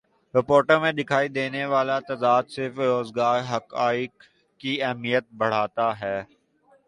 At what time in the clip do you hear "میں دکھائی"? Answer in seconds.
0.79-1.27